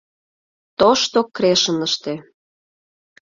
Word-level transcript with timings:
Тошто 0.79 1.19
Крешыныште 1.35 2.13